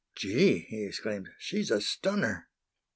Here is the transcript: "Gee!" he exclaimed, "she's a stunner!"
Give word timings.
"Gee!" 0.15 0.61
he 0.67 0.85
exclaimed, 0.85 1.29
"she's 1.37 1.69
a 1.69 1.79
stunner!" 1.79 2.47